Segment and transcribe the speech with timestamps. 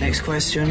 [0.00, 0.70] Next question.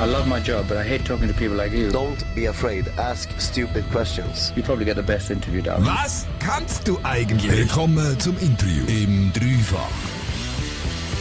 [0.00, 1.90] I love my job, but I hate talking to people like you.
[1.90, 2.86] Don't be afraid.
[2.98, 4.52] Ask stupid questions.
[4.54, 5.84] You probably get the best interview down.
[5.84, 7.50] Was kannst du eigentlich?
[7.50, 9.88] Willkommen zum Interview im Dreifach.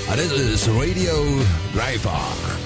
[0.09, 1.13] Ah, Das ist Radio
[1.73, 2.57] Dreifach.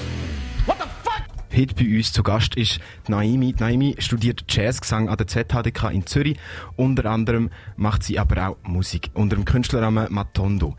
[1.56, 3.54] Heute bei uns zu Gast ist Naimi.
[3.58, 6.36] Naimi studiert Jazzgesang an der ZHDK in Zürich.
[6.76, 10.76] Unter anderem macht sie aber auch Musik unter dem Künstlernamen Matondo.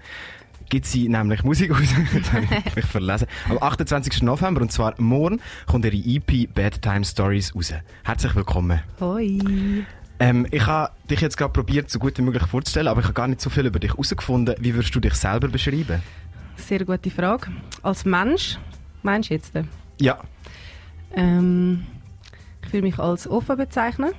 [0.70, 1.80] Gibt sie nämlich Musik aus,
[2.76, 3.28] ich verlesen.
[3.50, 4.22] Am 28.
[4.22, 7.74] November, und zwar morgen, kommt ihre EP Bad Time Stories raus.
[8.04, 8.82] Herzlich willkommen.
[9.00, 9.40] Hoi.
[10.20, 13.14] Ähm, ich habe dich jetzt gerade probiert, so gut wie möglich vorzustellen, aber ich habe
[13.14, 14.56] gar nicht so viel über dich herausgefunden.
[14.60, 16.02] Wie würdest du dich selber beschreiben?
[16.58, 17.48] Sehr gute Frage.
[17.82, 18.58] Als Mensch,
[19.04, 19.54] meinst du jetzt?
[20.02, 20.20] Ja.
[21.16, 21.86] Ähm,
[22.66, 24.12] ich würde mich als offen bezeichnen.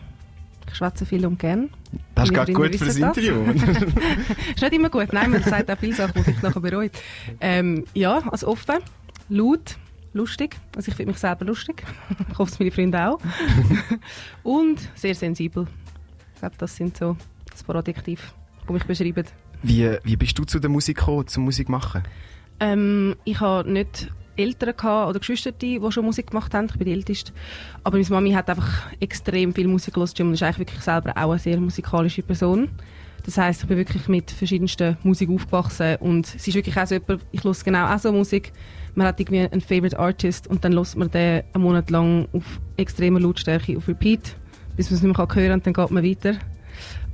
[0.66, 1.68] Ich schwätze viel und gern.
[2.14, 3.16] Das ist gerade gut wissen das.
[3.16, 3.42] Interview.
[4.54, 5.12] ist nicht immer gut.
[5.12, 6.92] Nein, man sagt auch viele Sachen, die ich nachher bereut.
[7.40, 8.78] Ähm, ja, als offen,
[9.28, 9.76] laut,
[10.12, 10.56] lustig.
[10.76, 11.84] Also ich finde mich selber lustig.
[12.30, 13.20] ich hoffe, es meine Freunde auch.
[14.42, 15.66] und sehr sensibel.
[16.34, 17.16] Ich glaube, das sind so
[17.50, 18.22] das paar Adjektive,
[18.68, 19.24] die mich beschreiben.
[19.62, 22.02] wie, wie bist du zu der Musik gekommen, zum Musik machen?
[22.60, 26.66] Ähm, ich hatte nicht Eltern gehabt oder Geschwister, die schon Musik gemacht haben.
[26.70, 27.32] Ich bin die Älteste.
[27.84, 31.30] Aber meine Mami hat einfach extrem viel Musik gehört und ist eigentlich wirklich selber auch
[31.30, 32.68] eine sehr musikalische Person.
[33.24, 36.94] Das heisst, ich bin wirklich mit verschiedensten Musik aufgewachsen und sie ist wirklich auch so
[36.94, 38.52] jemand, ich höre genau auch so Musik.
[38.94, 42.44] Man hat irgendwie einen Favorite Artist und dann hört man den einen Monat lang auf
[42.76, 44.34] extremer Lautstärke auf Repeat,
[44.76, 46.34] bis man es nicht mehr hören kann und dann geht man weiter.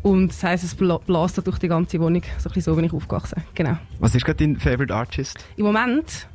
[0.03, 2.23] Und das heisst, es bla- blastet durch die ganze Wohnung.
[2.39, 3.43] So ein bisschen so bin ich aufgewachsen.
[3.55, 3.79] Genau.
[3.99, 5.45] Was ist gerade dein Favorite Artist?
[5.57, 6.29] Im Moment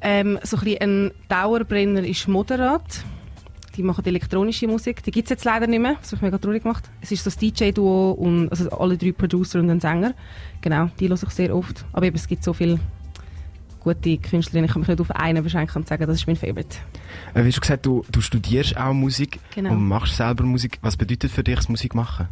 [0.00, 3.04] ähm, so ein, bisschen ein Dauerbrenner ist Moderat.
[3.76, 5.02] Die machen elektronische Musik.
[5.04, 5.94] Die gibt es jetzt leider nicht mehr.
[6.00, 6.90] Das hat mich mega traurig gemacht.
[7.00, 10.14] Es ist so das DJ-Duo und also alle drei Producer und ein Sänger.
[10.60, 11.84] Genau, die höre ich sehr oft.
[11.92, 12.80] Aber eben, es gibt so viele
[13.80, 14.64] gute Künstlerinnen.
[14.66, 16.76] Ich kann mich nicht auf einen beschränken und sagen, das ist mein Favorite.
[17.34, 19.70] Äh, wie hast du gesagt, du, du studierst auch Musik Genau.
[19.70, 20.78] und machst selber Musik.
[20.82, 22.26] Was bedeutet für dich das Musik machen?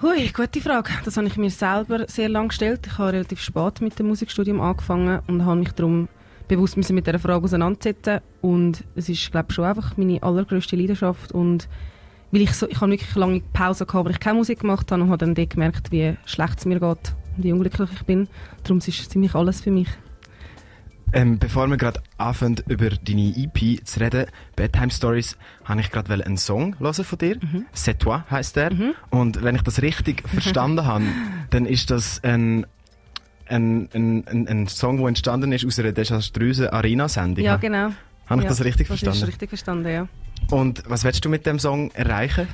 [0.00, 0.90] Hui, gute Frage.
[1.04, 2.80] Das habe ich mir selber sehr lange gestellt.
[2.86, 6.08] Ich habe relativ spät mit dem Musikstudium angefangen und habe mich darum
[6.48, 8.20] bewusst müssen mit dieser Frage auseinandersetzen.
[8.40, 11.32] Und es ist, glaube ich, schon einfach meine allergrößte Leidenschaft.
[11.32, 11.68] Und
[12.30, 15.02] weil ich so, ich habe wirklich lange Pause gehabt, weil ich keine Musik gemacht habe
[15.02, 18.28] und habe dann gemerkt, wie schlecht es mir geht und wie unglücklich ich bin.
[18.62, 19.88] Darum ist es ziemlich alles für mich.
[21.14, 24.26] Ähm, bevor wir gerade anfangen, über deine EP zu reden,
[24.56, 27.36] Bedtime Stories, habe ich gerade einen Song hören von dir.
[27.36, 27.66] Mhm.
[27.74, 28.72] C'est toi heisst der.
[29.10, 31.04] Und wenn ich das richtig verstanden habe,
[31.50, 32.66] dann ist das ein,
[33.48, 37.44] ein, ein, ein, ein Song, der entstanden ist aus einer desaströsen Arena-Sendung.
[37.44, 37.90] Ja, genau.
[38.26, 39.22] Habe ich ja, das richtig Das verstanden?
[39.22, 40.08] ist richtig verstanden, ja.
[40.50, 42.48] Und was willst du mit dem Song erreichen?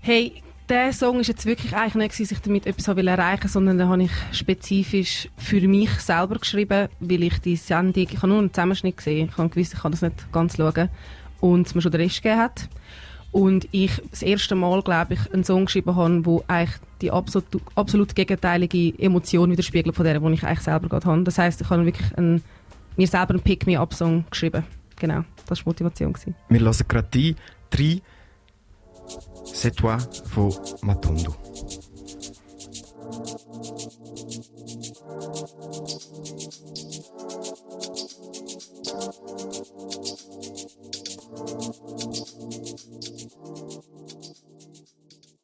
[0.00, 3.88] Hey, der Song ist jetzt wirklich eigentlich nicht, dass ich damit etwas erreichen sondern den
[3.88, 8.52] habe ich spezifisch für mich selber geschrieben, weil ich die Sendung, ich habe nur einen
[8.52, 10.88] Zusammenschnitt gesehen, ich habe gewusst, ich kann das nicht ganz schauen
[11.40, 12.68] und es mir schon den Rest gegeben hat.
[13.32, 17.46] Und ich das erste Mal, glaube ich, einen Song geschrieben habe, wo eigentlich die absolut,
[17.74, 21.22] absolut gegenteilige Emotion widerspiegelt von der, die ich eigentlich selber gerade habe.
[21.24, 22.42] Das heisst, ich habe wirklich einen,
[22.96, 24.64] mir selber einen Pick-Me-Up-Song geschrieben.
[24.96, 26.12] Genau, das war die Motivation.
[26.12, 26.34] Gewesen.
[26.48, 27.34] Wir hören gerade die
[27.70, 28.02] drei
[29.46, 31.34] C'est toi von Matondo.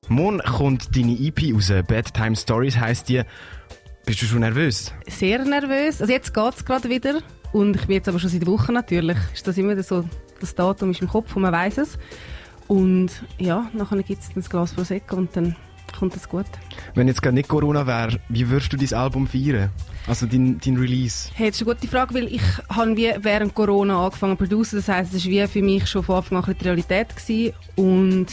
[0.09, 1.73] Morgen kommt deine EP raus.
[1.87, 3.23] Bad Time Stories heisst die.
[4.05, 4.93] Bist du schon nervös?
[5.07, 6.01] sehr nervös.
[6.01, 7.21] Also jetzt geht es gerade wieder.
[7.53, 9.19] Und ich bin jetzt aber schon seit Wochen natürlich.
[9.33, 10.05] Ist das immer so,
[10.41, 11.99] das Datum ist im Kopf und man weiß es.
[12.67, 15.57] Und ja, nachher gibt es ein Glas Prosecco und dann
[15.93, 16.47] kommt es gut.
[16.95, 19.71] Wenn jetzt gar nicht Corona wäre, wie würdest du dein Album feiern?
[20.07, 21.31] Also dein, dein Release?
[21.35, 24.83] Hey, das ist eine gute Frage, weil ich habe wie während Corona angefangen zu produzieren.
[24.87, 27.09] Das heisst, es war wie für mich schon von Anfang an ein die Realität.
[27.15, 27.53] Gewesen.
[27.77, 28.27] Und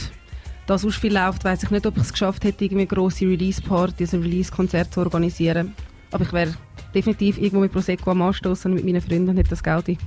[0.66, 4.14] da sonst viel läuft, weiß ich nicht, ob ich es geschafft hätte, irgendwie grosse Release-Partys,
[4.14, 5.74] ein Release-Konzert zu organisieren.
[6.12, 6.56] Aber ich wäre
[6.94, 9.98] definitiv irgendwo mit Prosecco am Anstoßen mit meinen Freunden und hätte das Geld ein.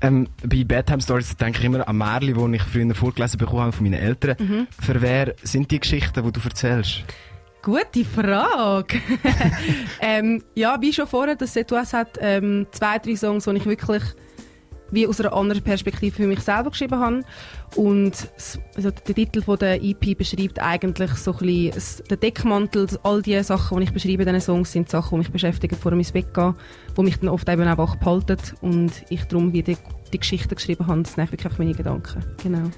[0.00, 3.72] Ähm, bei Bedtime Stories denke ich immer an Märchen, die ich früher vorgelesen bekommen habe
[3.72, 4.36] von meinen Eltern.
[4.38, 4.66] Mhm.
[4.80, 7.04] Für wer sind die Geschichten, die du erzählst?
[7.62, 9.00] Gute Frage.
[10.00, 14.02] ähm, ja, wie schon vorher, das Setuas hat ähm, zwei, drei Songs, die ich wirklich
[14.92, 17.24] wie aus einer anderen Perspektive für mich selber geschrieben habe.
[17.74, 18.28] Und
[18.76, 22.86] also der Titel von der EP beschreibt eigentlich so ein bisschen den Deckmantel.
[23.02, 25.92] All die Sachen, die ich beschreibe in diesen Songs, sind Sachen, die mich beschäftigen, vor
[25.92, 26.54] ins Bett gehen,
[26.96, 28.36] die mich dann oft eben auch wach behalten.
[28.60, 29.78] Und ich darum wie die,
[30.12, 31.02] die Geschichten geschrieben habe.
[31.02, 32.22] Das sind wirklich meine Gedanken.
[32.42, 32.70] Genau.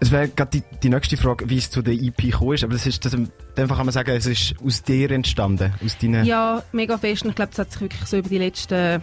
[0.00, 2.64] Es wäre gerade die, die nächste Frage, wie es zu der EP gekommen ist.
[2.64, 5.72] Aber das ist, das, einfach kann man sagen, es ist aus dir entstanden.
[5.84, 7.22] Aus deinen, Ja, mega fest.
[7.24, 9.02] Und ich glaube, das hat sich wirklich so über die letzten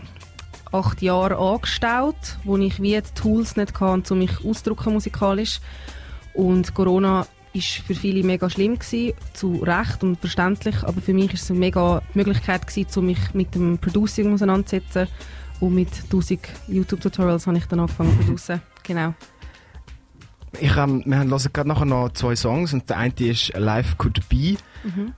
[0.71, 5.59] acht Jahren angestaut, wo ich wie die Tools nicht hatte, um mich auszudrücken musikalisch.
[6.33, 11.33] Und Corona ist für viele mega schlimm gewesen, zu Recht und verständlich, aber für mich
[11.33, 15.07] ist es eine mega Möglichkeit gewesen, um mich mit dem Producing auseinanderzusetzen
[15.59, 18.61] und mit 1000 YouTube-Tutorials habe ich dann angefangen zu producen.
[18.83, 19.13] Genau.
[20.59, 24.27] Ich, ähm, wir hören gerade nachher noch zwei Songs und der eine ist Life Could
[24.27, 24.57] Be.
[24.83, 25.13] Mhm.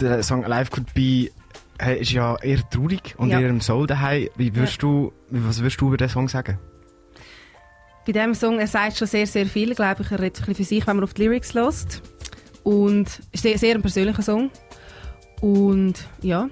[0.00, 1.30] Der Song Life Could Be
[1.78, 3.40] hey, ist ja eher traurig und Ja.
[3.40, 4.28] eher im Soul daheim.
[4.36, 6.58] Wie würdest du, was würdest du über den Song sagen?
[8.06, 10.10] Bei diesem Song, er sagt schon sehr, sehr viel, glaube ich.
[10.10, 12.02] Er redet ein bisschen für sich, wenn man auf die Lyrics lässt.
[12.62, 14.50] Und es ist sehr, sehr ein persönlicher Song.
[15.40, 16.48] Und ja,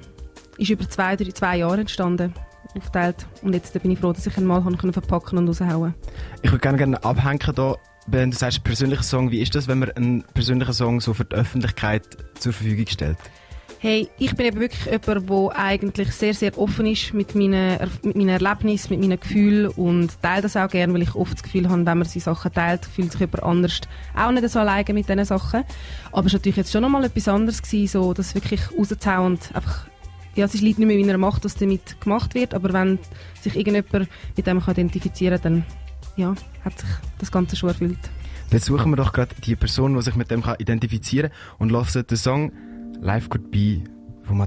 [0.59, 2.33] ist über zwei, drei, zwei Jahre entstanden,
[2.75, 3.27] aufgeteilt.
[3.43, 5.95] Und jetzt bin ich froh, dass ich ihn mal können verpacken und raushauen
[6.43, 7.77] Ich würde gerne, gerne abhängen da,
[8.07, 11.25] wenn du sagst persönlicher Song, wie ist das, wenn man einen persönlichen Song so für
[11.25, 12.05] die Öffentlichkeit
[12.39, 13.19] zur Verfügung stellt?
[13.83, 18.15] Hey, ich bin eben wirklich jemand, der eigentlich sehr, sehr offen ist mit meinen, mit
[18.15, 21.69] meinen Erlebnissen, mit meinen Gefühlen und teile das auch gerne, weil ich oft das Gefühl
[21.69, 23.81] habe, wenn man seine Sachen teilt, fühlt sich jemand anders
[24.15, 25.65] auch nicht so alleine mit diesen Sachen.
[26.13, 29.53] Aber es war natürlich jetzt schon nochmal etwas anderes, gewesen, so das wirklich rauszuhauen und
[29.53, 29.89] einfach,
[30.37, 33.01] ja, es liegt nicht mehr in meiner Macht, was damit gemacht wird, aber wenn
[33.41, 35.65] sich irgendjemand mit dem identifizieren kann, dann
[36.15, 36.35] ja,
[36.65, 36.89] hat sich
[37.19, 37.99] das Ganze schon erfüllt.
[38.51, 42.07] Dann suchen wir doch gerade die Person, die sich mit dem identifizieren kann und hören
[42.07, 42.53] den Song
[43.03, 43.83] Life Could Be.
[44.23, 44.39] Von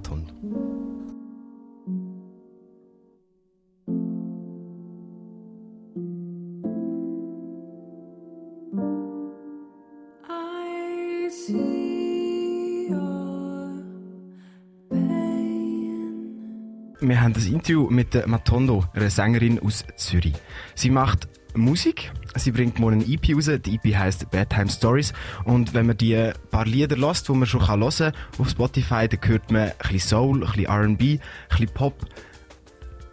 [17.66, 20.36] Interview mit der Matondo, einer Sängerin aus Zürich.
[20.76, 25.14] Sie macht Musik, sie bringt morgen eine EP raus, die EP heisst Bedtime Stories
[25.46, 29.20] und wenn man die paar Lieder lässt, die man schon hören kann auf Spotify, dann
[29.24, 31.20] hört man ein bisschen Soul, ein bisschen R&B, ein
[31.50, 32.06] bisschen Pop.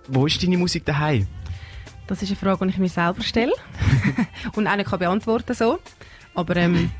[0.08, 1.26] Wo ist deine Musik daheim?
[2.06, 3.55] Das ist eine Frage, die ich mir selber stelle
[4.55, 5.78] und auch nicht kann beantworten so.
[6.34, 6.90] Aber ähm,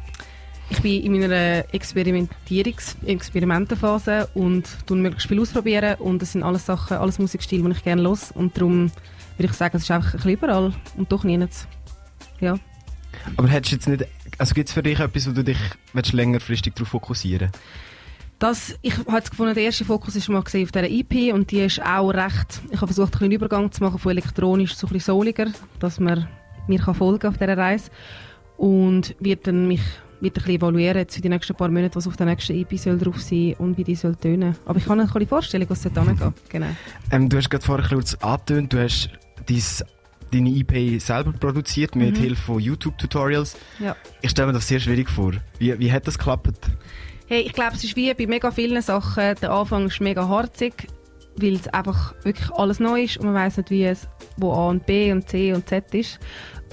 [0.73, 6.65] ich bin in meiner Experimentierungs Experimentenphase und tue möglichst viel ausprobieren und das sind alles
[6.65, 8.91] Sachen, alles Musikstile, die ich gerne los und darum
[9.37, 11.67] würde ich sagen, es ist einfach ein bisschen überall und doch nirgends.
[12.41, 12.59] Ja.
[13.37, 14.07] Aber hättest jetzt nicht,
[14.39, 15.59] also gibt es für dich etwas, wo du dich
[15.93, 17.51] willst, längerfristig darauf fokussieren
[18.39, 21.61] Das, ich habe gefunden, der erste Fokus ist mal gesehen auf dieser EP und die
[21.61, 24.87] ist auch recht, ich habe versucht, ein bisschen einen Übergang zu machen von elektronisch zu
[24.87, 25.49] ein bisschen souliger,
[25.81, 26.29] dass man
[26.67, 27.91] mir kann folgen auf dieser Reise
[28.57, 29.83] und wird dann mich
[30.23, 32.79] wird ein bisschen evaluieren jetzt für die nächsten paar Monate, was auf der nächsten EP
[32.79, 34.57] soll drauf sein und wie die soll tönen.
[34.65, 36.33] Aber ich kann mir ein bisschen vorstellen, was es dort hingeht.
[36.49, 36.67] Genau.
[37.11, 39.11] ähm, Du hast gerade vorher kurz angetönt, du hast
[39.49, 39.85] dies,
[40.33, 43.57] deine EP selber produziert mit Hilfe von YouTube-Tutorials.
[43.81, 43.97] Ja.
[44.21, 45.33] Ich stelle mir das sehr schwierig vor.
[45.59, 46.71] Wie, wie hat das geklappt?
[47.27, 49.35] Hey, ich glaube, es ist wie bei mega vielen Sachen.
[49.41, 50.87] Der Anfang ist mega harzig,
[51.37, 54.69] weil es einfach wirklich alles neu ist und man weiß nicht, wie es wo A
[54.69, 56.19] und B und C und Z ist.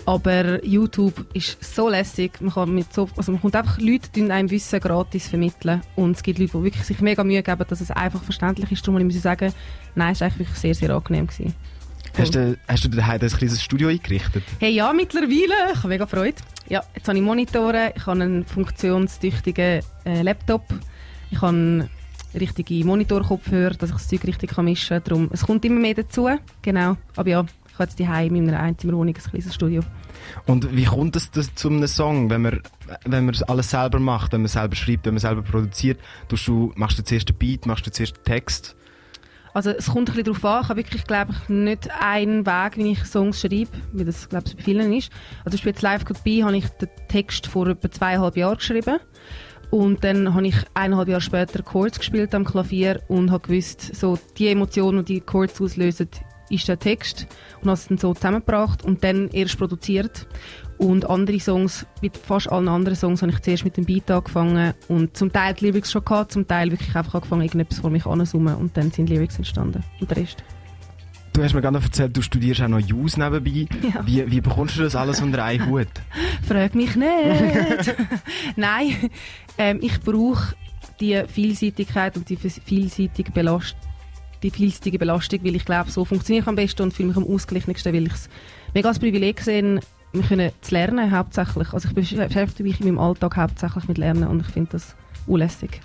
[0.05, 2.39] Aber YouTube ist so lässig.
[2.41, 5.81] Man, kann mit so, also man kommt einfach Leute, die einem Wissen gratis vermitteln.
[5.95, 8.87] Und es gibt Leute, die wirklich sich mega Mühe geben, dass es einfach verständlich ist.
[8.87, 9.53] Darum muss ich sagen,
[9.95, 11.27] nein, es war eigentlich wirklich sehr, sehr angenehm.
[11.27, 11.53] Gewesen.
[12.17, 14.43] Hast du, hast du daheim ein kleines Studio eingerichtet?
[14.59, 15.73] Hey, ja, mittlerweile.
[15.73, 16.37] Ich habe mega Freude.
[16.69, 20.63] Ja, jetzt habe ich Monitore, ich habe einen funktionstüchtigen äh, Laptop,
[21.31, 21.89] ich habe
[22.33, 25.03] einen richtigen Monitorkopfhörer, dass ich das Zeug richtig kann mischen kann.
[25.05, 26.29] Darum, es kommt immer mehr dazu.
[26.61, 26.97] Genau.
[27.15, 29.81] Aber ja, ich habe jetzt daheim in meiner Einzimmerwohnung ein kleines Studio.
[30.45, 32.61] Und wie kommt es zu einem Song, wenn man,
[33.05, 35.99] wenn man alles selber macht, wenn man selber schreibt, wenn man selber produziert?
[36.27, 38.75] Du, machst du zuerst den Beat, machst du zuerst den Text?
[39.53, 40.61] Also es kommt ein bisschen darauf an.
[40.61, 44.45] Ich habe wirklich, glaube ich, nicht einen Weg, wie ich Songs schreibe, wie das, glaube
[44.47, 45.11] ich, bei vielen ist.
[45.43, 48.99] Also zum Beispiel jetzt Live Be habe ich den Text vor etwa zweieinhalb Jahren geschrieben.
[49.71, 54.17] Und dann habe ich eineinhalb Jahre später Chords gespielt am Klavier und habe gewusst, so
[54.37, 56.09] die Emotionen, die Chords auslösen,
[56.49, 57.27] ist der Text
[57.61, 60.27] und habe es dann so zusammengebracht und dann erst produziert.
[60.79, 64.73] Und andere Songs, wie fast allen anderen Songs, habe ich zuerst mit dem Beat angefangen
[64.87, 68.05] und zum Teil die Lyrics schon gehabt, zum Teil wirklich einfach angefangen, irgendetwas vor mich
[68.05, 69.83] anzusummen und dann sind Lyrics entstanden.
[69.99, 70.43] Und der Rest.
[71.39, 73.65] Du hast mir gerade noch erzählt, du studierst auch noch Jus nebenbei.
[73.81, 74.05] Ja.
[74.05, 75.87] Wie, wie bekommst du das alles unter einen Hut?
[76.45, 77.07] Frag mich nicht.
[78.57, 79.09] Nein,
[79.57, 80.53] ähm, ich brauche
[80.99, 83.79] die Vielseitigkeit und die vielseitige Belastung
[84.43, 87.25] die vielseitige Belastung, weil ich glaube, so funktioniere ich am besten und fühle mich am
[87.25, 88.29] ausgeglichensten, weil ich es
[88.73, 89.79] mega als Privileg sehe,
[90.11, 91.71] wir können zu lernen hauptsächlich.
[91.71, 94.97] Also ich beschäftige mich in meinem Alltag hauptsächlich mit Lernen und ich finde das
[95.29, 95.81] unlässig.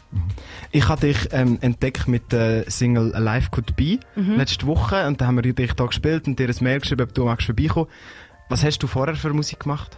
[0.73, 5.27] Ich habe dich ähm, entdeckt mit der Single Life Could Be letzte Woche und da
[5.27, 7.89] haben wir dich da gespielt und dir ein Mail geschrieben, ob du magst vorbeikommen.
[8.49, 9.97] Was hast du vorher für Musik gemacht?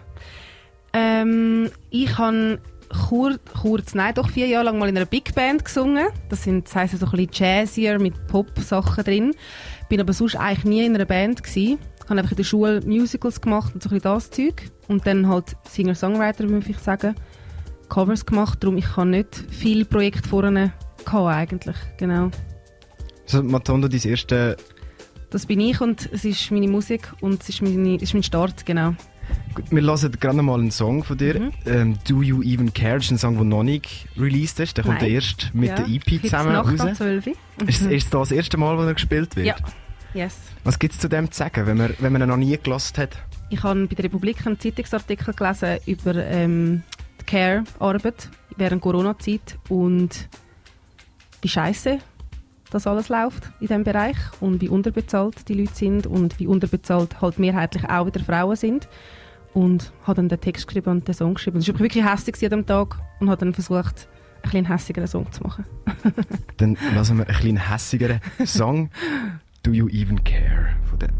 [0.92, 5.64] Ähm, ich habe kur kurz, nein, doch vier Jahre lang mal in einer Big Band
[5.64, 6.06] gesungen.
[6.28, 9.34] Das sind, das heisst so ein bisschen jazzier mit Pop-Sachen drin.
[9.88, 11.78] Bin aber sonst eigentlich nie in einer Band gewesen.
[12.02, 14.70] Ich habe einfach in der Schule Musicals gemacht und so ein bisschen das Zeug.
[14.88, 17.16] Und dann halt Singer-Songwriter, würde ich sagen.
[17.88, 20.72] Covers gemacht, darum ich habe nicht viele Projekte vorne
[21.04, 22.30] gehabt, eigentlich, genau.
[23.24, 24.56] Also, Matondo, dein erste
[25.30, 28.22] Das bin ich und es ist meine Musik und es ist, meine, es ist mein
[28.22, 28.94] Start, genau.
[29.54, 31.40] Gut, Wir hören gerade mal einen Song von dir.
[31.40, 31.52] Mhm.
[31.66, 32.96] Ähm, Do You Even Care?
[32.96, 34.76] Das ist ein Song, der noch nicht released ist.
[34.76, 35.10] Der kommt Nein.
[35.10, 35.74] erst mit Ja.
[35.76, 36.96] der EP Heute zusammen Nacht raus.
[36.96, 37.32] 12 Uhr.
[37.66, 39.46] Ist, ist das das erste Mal, wo er gespielt wird?
[39.46, 39.56] Ja,
[40.14, 40.36] yes.
[40.62, 42.98] Was gibt es zu dem zu sagen, wenn man, wenn man ihn noch nie gelost
[42.98, 43.16] hat?
[43.50, 46.82] Ich habe bei der Republik einen Zeitungsartikel gelesen über ähm,
[47.26, 50.28] Care-Arbeit während Corona-Zeit und
[51.42, 51.98] wie scheiße
[52.70, 57.20] das alles läuft in diesem Bereich und wie unterbezahlt die Leute sind und wie unterbezahlt
[57.20, 58.88] halt mehrheitlich auch wieder Frauen sind.
[59.54, 61.58] Und habe dann den Text geschrieben und den Song geschrieben.
[61.58, 64.06] Es war wirklich hässlich an dem Tag und habe dann versucht,
[64.42, 65.64] ein bisschen hässigeren Song zu machen.
[66.58, 68.90] Dann lassen wir einen kleinen hässigeren Song.
[69.62, 70.76] Do You Even Care?
[70.86, 71.10] von der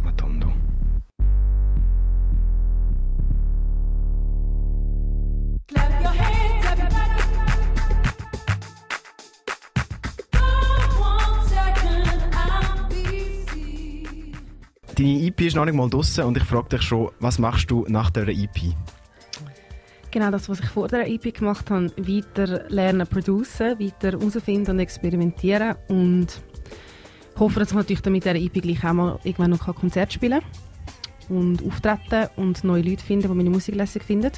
[14.99, 17.85] Deine EP ist noch nicht mal draussen und ich frage dich schon, was machst du
[17.87, 18.75] nach dieser E EP?
[20.11, 24.79] Genau das, was ich vor der EP gemacht habe, weiter lernen, producen, weiter herausfinden und
[24.79, 26.41] experimentieren und
[27.39, 30.41] hoffe, dass ich natürlich dann mit dieser EP gleich auch mal irgendwann noch Konzert spielen
[30.41, 34.33] kann und auftreten und neue Leute finden, die meine Musik lässig finden.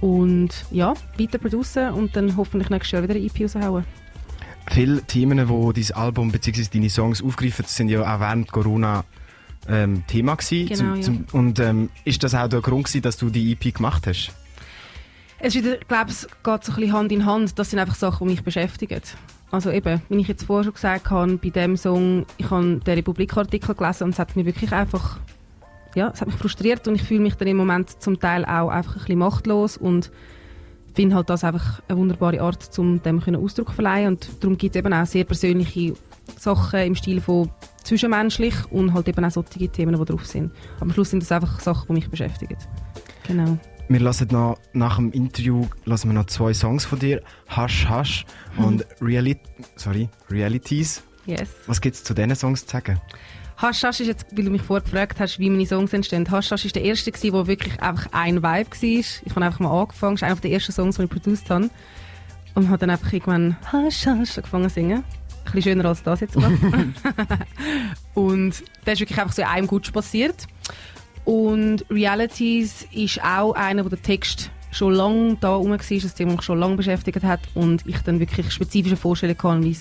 [0.00, 3.84] Und ja, weiter producen und dann hoffentlich nächstes Jahr wieder eine EP raushauen.
[4.68, 6.64] Viele Themen, die dein Album bzw.
[6.72, 9.04] deine Songs aufgreifen, sind ja auch während Corona
[9.70, 10.66] ähm, Thema gewesen.
[10.66, 11.18] Genau, ja.
[11.32, 14.32] und ähm, ist das auch der Grund gewesen, dass du die EP gemacht hast?
[15.38, 17.58] Es ist wieder, glaube, es geht so ein bisschen Hand in Hand.
[17.58, 19.00] Das sind einfach Sachen, die mich beschäftigen.
[19.50, 22.94] Also eben, wie ich jetzt vorher schon gesagt habe, bei dem Song, ich habe den
[22.94, 25.18] Republik-Artikel gelesen und es hat mich wirklich einfach,
[25.94, 28.68] ja, es hat mich frustriert und ich fühle mich dann im Moment zum Teil auch
[28.68, 30.12] einfach ein bisschen machtlos und
[30.94, 34.76] finde halt das einfach eine wunderbare Art, um dem Ausdruck zu verleihen und darum gibt
[34.76, 35.94] es eben auch sehr persönliche
[36.38, 37.50] Sachen im Stil von
[37.82, 40.52] zwischenmenschlich und halt eben auch solche Themen, die drauf sind.
[40.76, 42.56] Aber am Schluss sind das einfach Sachen, die mich beschäftigen.
[43.26, 43.58] Genau.
[43.88, 47.22] Wir lassen noch, nach dem Interview lassen wir noch zwei Songs von dir,
[47.56, 48.24] Hush Hush
[48.56, 49.36] und Reali
[49.74, 51.02] sorry, Realities.
[51.26, 51.50] Yes.
[51.66, 53.00] Was gibt es zu diesen Songs zu sagen?
[53.60, 56.30] Hasch Hasch ist jetzt, weil du mich vorher gefragt hast, wie meine Songs entstehen.
[56.30, 58.80] Hasch Hasch ist der erste gewesen, der wirklich einfach ein Vibe war.
[58.80, 61.70] Ich habe einfach mal angefangen, das ist einer der ersten Songs, die ich produziert habe.
[62.54, 65.04] Und habe dann einfach irgendwann Hasch Hasch angefangen zu singen.
[65.50, 66.50] Ein bisschen schöner als das jetzt sogar.
[68.14, 70.46] Und das ist wirklich einfach so in einem Gutsch passiert.
[71.24, 76.32] Und Realities ist auch einer, wo der Text schon lange da rum war, das Thema
[76.32, 79.76] mich schon lange beschäftigt hat und ich dann wirklich spezifische Vorstellungen kann, wie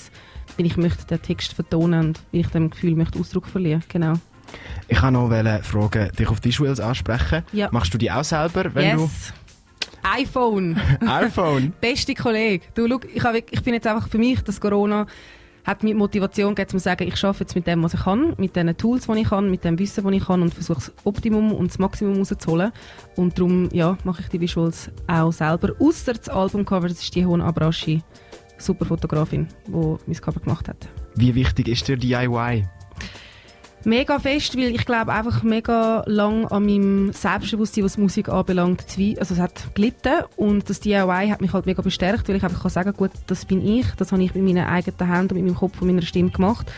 [0.57, 3.83] ich möchte den Text vertonen und wie ich dem Gefühl möchte Ausdruck verlieren.
[3.87, 4.13] Genau.
[4.87, 7.43] Ich wollte noch fragen, dich auf Visuals ansprechen.
[7.53, 7.69] Ja.
[7.71, 9.33] Machst du die auch selber, wenn yes.
[10.03, 10.79] iPhone.
[10.99, 11.73] du iPhone?
[11.81, 12.65] Beste Kollege.
[12.73, 15.05] Du, schau, ich, wirklich- ich bin jetzt einfach für mich, dass Corona
[15.65, 18.55] hat mir Motivation gegeben, zu sagen, ich arbeite jetzt mit dem, was ich kann, mit
[18.55, 21.51] den Tools, die ich kann, mit dem Wissen, das ich kann und versuche das Optimum
[21.51, 22.71] und das Maximum rauszuholen.
[23.15, 25.73] Und darum ja, mache ich die Visuals auch selber.
[25.79, 28.01] Ausser das Albumcover, das ist die Hohen Abrashi,
[28.57, 30.87] super Fotografin, die mein Cover gemacht hat.
[31.15, 32.65] Wie wichtig ist dir DIY?
[33.85, 38.85] Mega fest, weil ich glaube einfach mega lang an meinem Selbstbewusstsein, was Musik anbelangt,
[39.17, 42.61] also es hat gelitten und das DIY hat mich halt mega bestärkt, weil ich einfach
[42.61, 45.45] kann sagen, gut, das bin ich, das habe ich mit meinen eigenen Händen und mit
[45.45, 46.69] meinem Kopf und meiner Stimme gemacht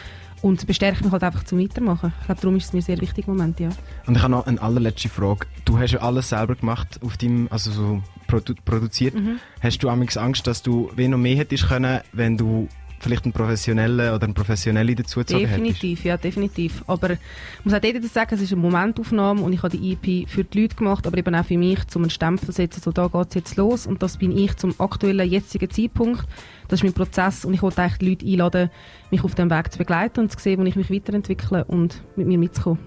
[0.41, 2.13] und es bestärkt mich halt einfach zum Weitermachen.
[2.19, 3.69] Ich glaube, darum ist es mir sehr wichtig im Moment, ja.
[4.07, 5.47] Und ich habe noch eine allerletzte Frage.
[5.65, 9.13] Du hast ja alles selber gemacht auf deinem, also so produ produziert.
[9.13, 9.39] Mhm.
[9.61, 12.67] Hast du amigs Angst, dass du wie noch mehr hättest können, wenn du
[13.01, 15.59] vielleicht einen Professionellen oder einen Professionelle dazugezogen hättest?
[15.59, 16.83] Definitiv, ja, definitiv.
[16.87, 17.19] Aber ich
[17.63, 20.61] muss auch dort sagen, es ist eine Momentaufnahme und ich habe die EP für die
[20.61, 23.29] Leute gemacht, aber eben auch für mich, um einen Stempel zu setzen, so da geht
[23.29, 26.25] es jetzt los und das bin ich zum aktuellen, jetzigen Zeitpunkt.
[26.67, 28.69] Das ist mein Prozess und ich wollte eigentlich die Leute einladen,
[29.09, 32.27] mich auf dem Weg zu begleiten und zu sehen, wo ich mich weiterentwickle und mit
[32.27, 32.79] mir mitzukommen.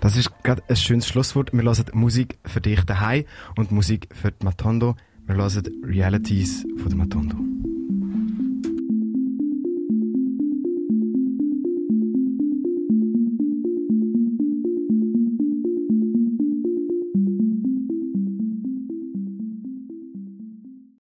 [0.00, 1.52] Das ist gerade ein schönes Schlusswort.
[1.52, 3.24] Wir hören Musik für dich daheim
[3.56, 4.96] und Musik für die Matondo.
[5.26, 7.71] Wir hören Realities von der Matondo.